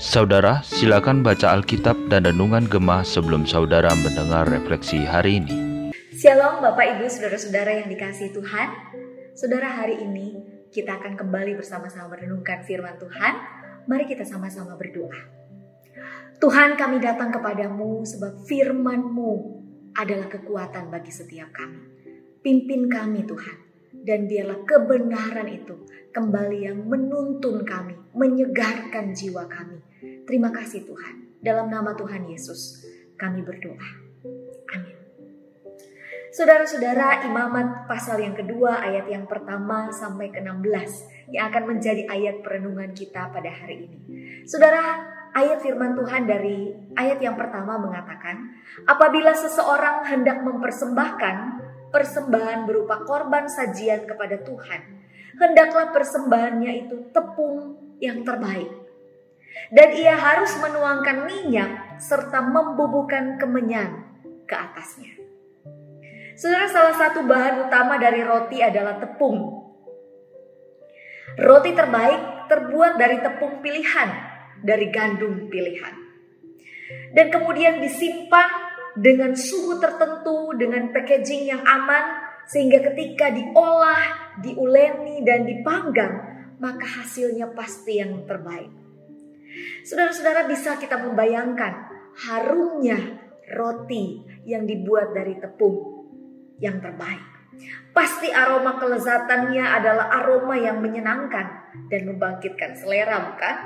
[0.00, 5.52] Saudara, silakan baca Alkitab dan Renungan Gemah sebelum saudara mendengar refleksi hari ini.
[6.16, 8.72] Shalom Bapak Ibu Saudara-saudara yang dikasih Tuhan.
[9.36, 10.40] Saudara hari ini
[10.72, 13.34] kita akan kembali bersama-sama merenungkan firman Tuhan.
[13.84, 15.20] Mari kita sama-sama berdoa.
[16.40, 19.32] Tuhan kami datang kepadamu sebab firman-Mu
[19.92, 21.84] adalah kekuatan bagi setiap kami.
[22.40, 23.69] Pimpin kami Tuhan.
[24.00, 25.76] Dan biarlah kebenaran itu
[26.10, 29.78] kembali yang menuntun kami, menyegarkan jiwa kami.
[30.24, 31.40] Terima kasih Tuhan.
[31.40, 32.84] Dalam nama Tuhan Yesus
[33.20, 33.88] kami berdoa.
[34.76, 34.96] Amin.
[36.30, 42.94] Saudara-saudara, imamat pasal yang kedua ayat yang pertama sampai ke-16 yang akan menjadi ayat perenungan
[42.94, 43.98] kita pada hari ini.
[44.46, 45.02] Saudara,
[45.34, 48.46] ayat firman Tuhan dari ayat yang pertama mengatakan,
[48.86, 51.36] apabila seseorang hendak mempersembahkan
[51.90, 54.80] persembahan berupa korban sajian kepada Tuhan,
[55.36, 58.70] hendaklah persembahannya itu tepung yang terbaik.
[59.70, 64.06] Dan ia harus menuangkan minyak serta membubuhkan kemenyan
[64.46, 65.14] ke atasnya.
[66.38, 69.60] Saudara, salah satu bahan utama dari roti adalah tepung.
[71.36, 74.08] Roti terbaik terbuat dari tepung pilihan,
[74.64, 75.94] dari gandum pilihan.
[77.14, 85.46] Dan kemudian disimpan dengan suhu tertentu, dengan packaging yang aman, sehingga ketika diolah, diuleni, dan
[85.46, 86.14] dipanggang,
[86.58, 88.70] maka hasilnya pasti yang terbaik.
[89.86, 91.72] Saudara-saudara bisa kita membayangkan
[92.26, 92.98] harumnya
[93.54, 96.06] roti yang dibuat dari tepung
[96.62, 97.22] yang terbaik.
[97.90, 101.46] Pasti aroma kelezatannya adalah aroma yang menyenangkan
[101.90, 103.56] dan membangkitkan selera, bukan?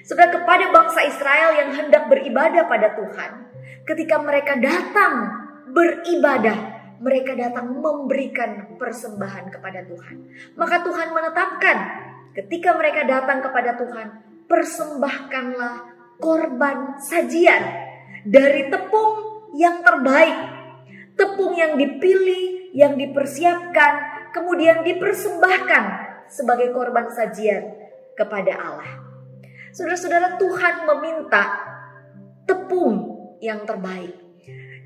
[0.00, 3.49] Saudara kepada bangsa Israel yang hendak beribadah pada Tuhan,
[3.90, 5.14] ketika mereka datang
[5.74, 6.58] beribadah,
[7.02, 10.16] mereka datang memberikan persembahan kepada Tuhan.
[10.54, 11.76] Maka Tuhan menetapkan
[12.38, 14.08] ketika mereka datang kepada Tuhan,
[14.46, 15.74] persembahkanlah
[16.22, 17.62] korban sajian
[18.22, 20.38] dari tepung yang terbaik,
[21.18, 23.92] tepung yang dipilih, yang dipersiapkan,
[24.30, 25.84] kemudian dipersembahkan
[26.30, 27.74] sebagai korban sajian
[28.14, 28.90] kepada Allah.
[29.74, 31.42] Saudara-saudara, Tuhan meminta
[32.46, 33.09] tepung
[33.40, 34.14] yang terbaik.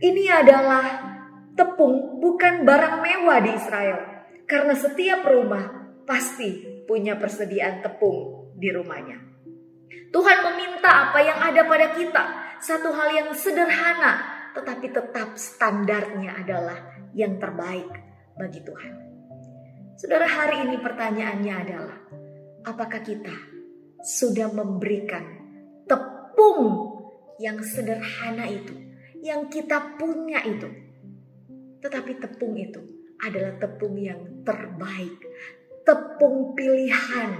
[0.00, 0.86] Ini adalah
[1.54, 3.98] tepung bukan barang mewah di Israel.
[4.44, 5.64] Karena setiap rumah
[6.04, 9.18] pasti punya persediaan tepung di rumahnya.
[10.14, 12.24] Tuhan meminta apa yang ada pada kita.
[12.62, 16.78] Satu hal yang sederhana tetapi tetap standarnya adalah
[17.12, 17.90] yang terbaik
[18.38, 18.92] bagi Tuhan.
[19.98, 21.98] Saudara hari ini pertanyaannya adalah
[22.62, 23.34] apakah kita
[24.02, 25.22] sudah memberikan
[25.90, 26.93] tepung
[27.38, 28.74] yang sederhana itu,
[29.22, 30.68] yang kita punya itu.
[31.82, 32.80] Tetapi tepung itu
[33.20, 35.18] adalah tepung yang terbaik,
[35.84, 37.30] tepung pilihan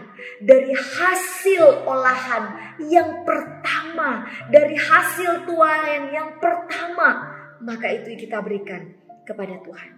[0.40, 7.32] dari hasil olahan yang pertama, dari hasil tuaran yang pertama,
[7.64, 8.92] maka itu kita berikan
[9.24, 9.90] kepada Tuhan.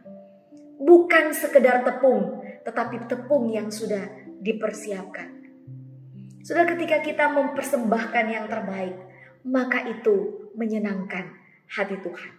[0.77, 4.07] Bukan sekedar tepung, tetapi tepung yang sudah
[4.39, 5.35] dipersiapkan.
[6.47, 8.95] Sudah ketika kita mempersembahkan yang terbaik,
[9.47, 11.31] maka itu menyenangkan
[11.71, 12.33] hati Tuhan.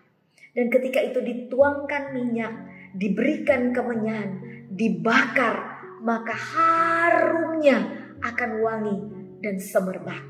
[0.51, 2.53] Dan ketika itu dituangkan minyak,
[2.97, 4.41] diberikan kemenyan,
[4.73, 7.77] dibakar, maka harumnya
[8.19, 8.97] akan wangi
[9.39, 10.21] dan semerbak.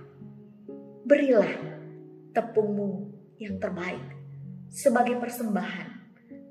[1.08, 1.48] Berilah
[2.36, 4.04] tepungmu yang terbaik
[4.68, 5.88] sebagai persembahan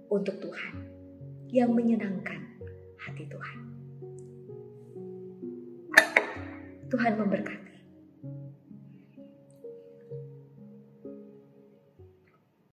[0.09, 0.75] untuk Tuhan
[1.53, 2.41] yang menyenangkan
[2.97, 3.59] hati Tuhan.
[6.86, 7.75] Tuhan memberkati.